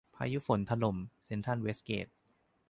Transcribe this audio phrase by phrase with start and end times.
[0.15, 2.07] พายุฝนถล่ม เซ็นทรัลเวสเกต